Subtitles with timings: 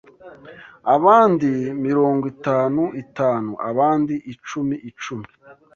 [0.95, 1.49] abandi
[1.85, 5.27] mirongo itanu itanu, abandi icumi icumi